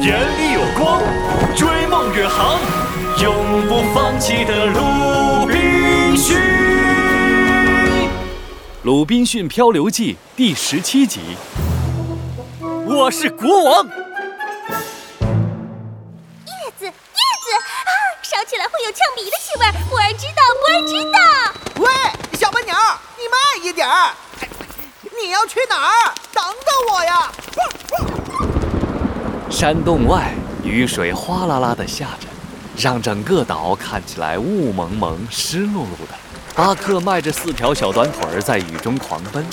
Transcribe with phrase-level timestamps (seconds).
[0.00, 1.02] 眼里有光，
[1.54, 2.58] 追梦远航，
[3.18, 6.36] 永不放弃的鲁滨逊。
[8.82, 11.20] 《鲁滨逊漂流记》第十七集，
[12.86, 13.84] 我是国王。
[13.86, 13.92] 叶
[16.78, 19.66] 子，叶子啊，烧起来会有呛鼻的气味。
[19.90, 21.18] 波儿知道，波儿知道。
[21.84, 21.90] 喂，
[22.38, 22.74] 小笨鸟，
[23.18, 24.12] 你慢一点儿！
[25.22, 26.14] 你要去哪儿？
[26.32, 27.30] 等等我呀！
[29.62, 30.34] 山洞外，
[30.64, 32.26] 雨水哗啦啦地下着，
[32.76, 36.16] 让整个岛看起来雾蒙蒙、湿漉漉的。
[36.52, 39.46] 巴克迈着四条小短腿儿在雨中狂奔，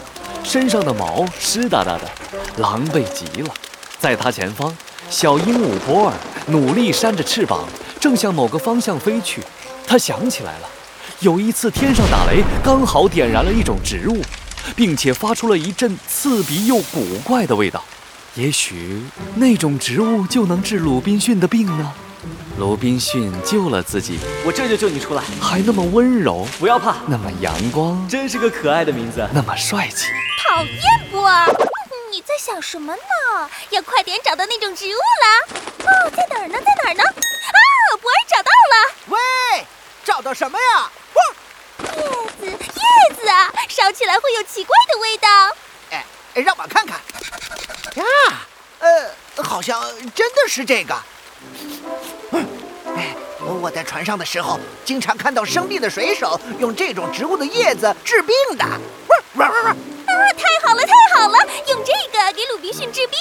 [0.44, 2.10] 身上的毛湿哒哒的，
[2.58, 3.54] 狼狈极了。
[4.00, 4.76] 在他前方，
[5.12, 6.14] 小鹦鹉波尔
[6.48, 7.68] 努力扇着翅膀，
[8.00, 9.44] 正向某个方向飞去。
[9.86, 10.68] 他想起来了，
[11.20, 14.24] 有一次天上打雷，刚好点燃了一种植物，
[14.76, 17.84] 并且发出了一阵刺鼻又古怪的味道。
[18.36, 19.02] 也许
[19.36, 21.94] 那种植物就能治鲁滨逊的病呢。
[22.58, 30.08] 鲁滨逊救了自己，我这就救你出来，还那么温柔，不要怕，那么阳光，真是个可爱的名字，那么帅气。
[30.44, 31.48] 讨厌波尔，
[32.12, 33.50] 你在想什么呢？
[33.72, 35.88] 要快点找到那种植物了。
[35.88, 36.58] 哦，在哪儿呢？
[36.60, 37.04] 在哪儿呢？
[37.04, 38.76] 啊，博尔找到了。
[39.08, 39.66] 喂，
[40.04, 40.92] 找到什么呀？
[41.14, 41.24] 哇
[41.96, 42.04] 叶
[42.40, 45.28] 子，叶子啊，烧起来会有奇怪的味道。
[45.92, 46.06] 哎，
[46.42, 46.99] 让我看看。
[49.50, 49.82] 好像
[50.14, 50.96] 真的是这个。
[52.96, 53.16] 哎，
[53.60, 58.64] 我在船上的时候，经常看到生病的水手用这种植物的叶子治病的。
[58.64, 58.80] 啊，
[59.36, 63.18] 太好了，太好了，用这个给鲁滨逊治病。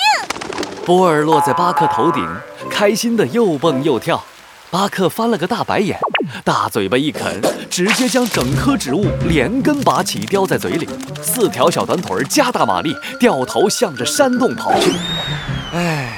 [0.84, 2.28] 波尔落在巴克头顶，
[2.70, 4.22] 开心的又蹦又跳。
[4.70, 5.98] 巴克翻了个大白眼，
[6.44, 10.86] 大嘴巴一啃，直接将整棵植物连根拔起，叼在嘴里。
[11.22, 14.92] 四条小短腿加大马力，掉头向着山洞跑去。
[15.72, 16.17] 唉，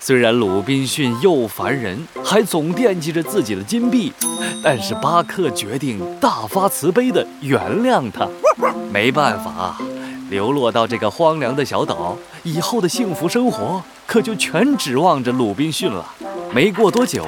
[0.00, 4.12] 虽然鲁滨逊又烦人，还总惦记着自己的金币，
[4.62, 8.26] 但是巴克决定大发慈悲地原谅他。
[8.92, 9.76] 没办法，
[10.30, 16.06] 流落到这个荒凉的小岛，以后的幸福生活可就全指望着鲁滨逊了。
[16.52, 17.26] 没过多久，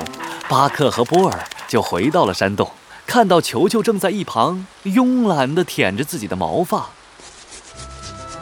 [0.49, 2.71] 巴克和波尔就回到了山洞，
[3.07, 6.89] 看到球球正在一旁慵懒地舔着自己的毛发。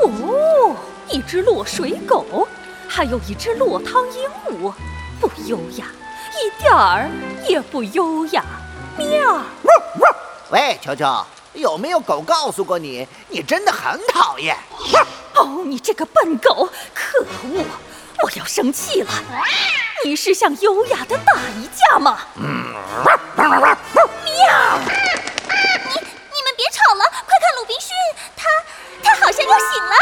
[0.01, 0.77] 哦，
[1.11, 2.47] 一只落水狗，
[2.99, 4.75] 还有一只落汤鹦鹉，
[5.21, 5.87] 不优雅，
[6.35, 7.09] 一点儿
[7.49, 8.45] 也不优雅。
[8.97, 9.41] 喵！
[10.51, 14.57] 喂，球球，有没有狗告诉过你，你真的很讨厌？
[15.37, 17.65] 哦，你这个笨狗，可恶！
[18.25, 19.13] 我要生气了！
[20.05, 22.19] 你是想优雅的打一架吗？
[22.35, 22.43] 喵！
[25.87, 27.91] 你你们别吵了，快看鲁滨逊，
[28.35, 28.49] 他
[29.05, 29.95] 他好像又醒了。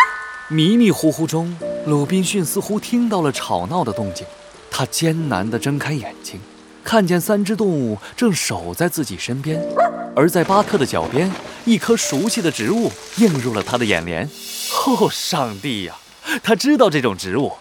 [0.48, 4.26] 迷迷糊糊中，鲁滨逊似乎听到了吵闹的动静，
[4.68, 6.40] 他艰难地睁开眼睛，
[6.82, 9.64] 看见三只动物正守在自己身边，
[10.16, 11.30] 而在巴克的脚边，
[11.64, 14.28] 一棵熟悉的植物映入了他的眼帘。
[14.84, 15.94] 哦，上帝呀！
[16.42, 17.52] 他知道这种植物。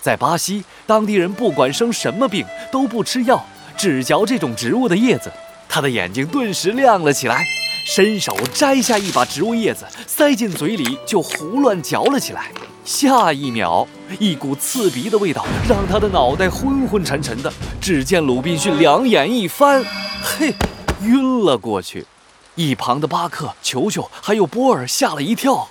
[0.00, 3.44] 在巴西，当地人不管生什么病都不吃药，
[3.76, 5.32] 只嚼这种植物的叶子。
[5.68, 7.44] 他的眼睛顿时亮了起来，
[7.84, 12.50] 伸手摘下一把植物叶子，塞进嘴里就胡乱嚼了起来。
[12.84, 13.86] 下一秒，
[14.18, 17.52] 一股刺鼻的味道让他的脑袋昏昏沉沉的。
[17.80, 19.84] 只见鲁滨逊两眼一翻，
[20.22, 20.54] 嘿，
[21.02, 22.06] 晕了过去。
[22.54, 25.68] 一旁的巴克、球球还有波尔吓了一跳。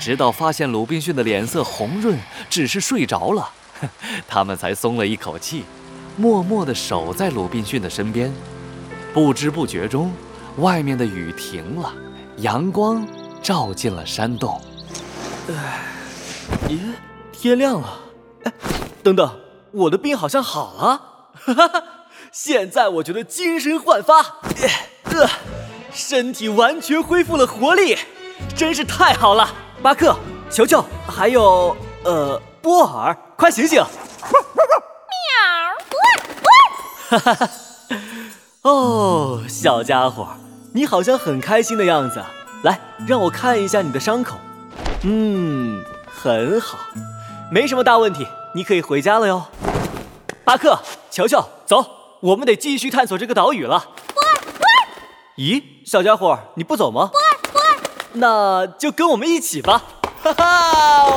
[0.00, 2.16] 直到发现鲁滨逊的脸色红润，
[2.48, 3.50] 只是睡着了，
[4.28, 5.64] 他们才松了一口气，
[6.16, 8.32] 默默地守在鲁滨逊的身边。
[9.14, 10.12] 不知不觉中，
[10.58, 11.92] 外面的雨停了，
[12.38, 13.06] 阳光
[13.40, 14.60] 照进了山洞。
[15.48, 15.84] 哎，
[16.68, 16.78] 咦，
[17.32, 17.98] 天亮了！
[18.44, 18.52] 哎，
[19.02, 19.40] 等等，
[19.72, 21.00] 我的病好像好了，
[21.34, 21.82] 哈哈哈！
[22.32, 24.20] 现在我觉得精神焕发，
[25.04, 25.28] 呃，
[25.92, 27.96] 身体完全恢复了活力，
[28.56, 29.48] 真是太好了！
[29.80, 30.16] 巴克，
[30.50, 33.80] 球球，还有呃，波尔，快醒醒！
[33.80, 33.88] 哈
[37.18, 37.50] 哈哈！
[38.62, 40.28] 哦，小家伙，
[40.72, 42.22] 你好像很开心的样子。
[42.62, 44.36] 来，让我看一下你的伤口。
[45.02, 46.78] 嗯，很好，
[47.50, 49.44] 没什么大问题，你可以回家了哟。
[50.44, 50.78] 巴克，
[51.10, 51.84] 球球，走，
[52.20, 53.78] 我们得继续探索这个岛屿了。
[53.78, 54.88] 波尔，波尔！
[55.36, 57.10] 咦，小家伙，你不走吗？
[57.52, 57.78] 波尔。
[58.14, 59.82] 那就跟我们一起吧，
[60.22, 61.12] 哈哈！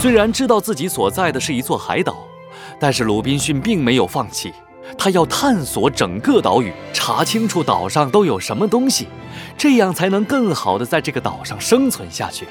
[0.00, 2.16] 虽然知道自己所在的是一座海岛，
[2.78, 4.52] 但是鲁滨逊并没有放弃，
[4.96, 9.08] 他要探索整个岛屿，查清楚岛上都有什么东西，
[9.56, 12.48] 这样才能更好的在这个岛上生存下去。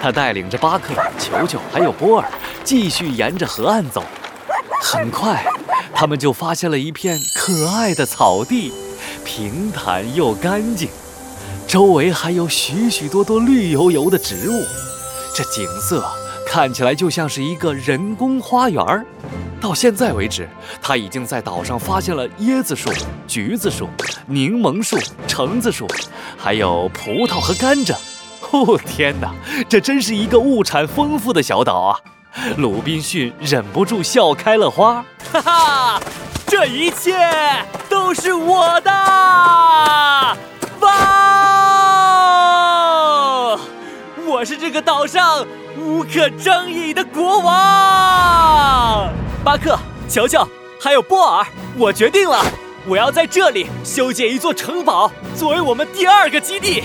[0.00, 2.30] 他带领着巴克、球球还有波尔
[2.64, 4.02] 继续沿着河岸走。
[4.82, 5.44] 很快，
[5.94, 8.72] 他们就发现了一片可爱的草地，
[9.24, 10.88] 平坦又干净，
[11.68, 14.64] 周围还有许许多多绿油油的植物，
[15.34, 16.02] 这景色
[16.46, 19.04] 看起来就像是一个人工花园儿。
[19.60, 20.48] 到现在为止，
[20.80, 22.90] 他已经在岛上发现了椰子树、
[23.28, 23.88] 橘子树、
[24.26, 24.98] 柠檬树、
[25.28, 25.86] 橙子树，
[26.38, 27.94] 还有葡萄和甘蔗。
[28.50, 29.32] 哦天哪，
[29.68, 32.00] 这真是一个物产丰富的小岛啊！
[32.56, 35.04] 鲁滨逊忍不住笑开了花。
[35.30, 36.00] 哈哈，
[36.46, 37.14] 这一切
[37.88, 38.90] 都是我的！
[40.80, 40.88] 哇！
[44.26, 45.46] 我是这个岛上
[45.78, 48.29] 无可争议的国王。
[49.50, 49.76] 巴克、
[50.08, 50.48] 乔乔，
[50.80, 51.44] 还有波尔，
[51.76, 52.40] 我决定了，
[52.86, 56.84] 我要在这里修建一座城堡，作为我们第二个基地。